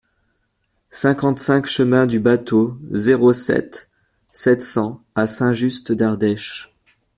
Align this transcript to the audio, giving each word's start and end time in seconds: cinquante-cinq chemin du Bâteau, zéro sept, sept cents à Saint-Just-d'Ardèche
cinquante-cinq 0.89 1.67
chemin 1.67 2.07
du 2.07 2.19
Bâteau, 2.19 2.75
zéro 2.89 3.33
sept, 3.33 3.87
sept 4.31 4.63
cents 4.63 5.03
à 5.13 5.27
Saint-Just-d'Ardèche 5.27 6.73